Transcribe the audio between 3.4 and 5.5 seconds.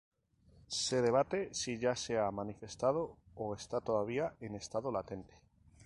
está todavía en estado latente.